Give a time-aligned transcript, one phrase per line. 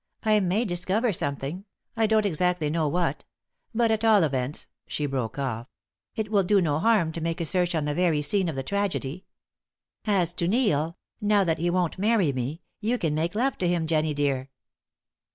[0.23, 1.63] "I may discover something
[1.95, 3.23] I don't exactly know what;
[3.71, 5.67] but, at all events," she broke off,
[6.15, 8.63] "it will do no harm to make a search on the very scene of the
[8.63, 9.25] tragedy.
[10.05, 13.85] As to Neil now that he won't marry me you can make love to him,
[13.85, 14.49] Jennie dear!"